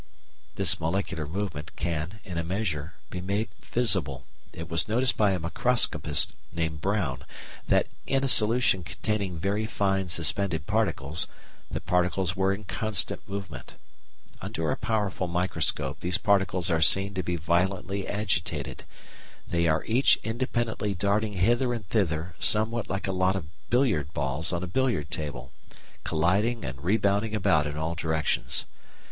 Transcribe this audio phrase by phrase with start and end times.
[0.55, 4.25] This molecular movement can, in a measure, be made visible.
[4.51, 7.23] It was noticed by a microscopist named Brown
[7.67, 11.27] that, in a solution containing very fine suspended particles,
[11.69, 13.75] the particles were in constant movement.
[14.41, 18.85] Under a powerful microscope these particles are seen to be violently agitated;
[19.47, 24.51] they are each independently darting hither and thither somewhat like a lot of billiard balls
[24.51, 25.51] on a billiard table,
[26.03, 28.65] colliding and bounding about in all directions.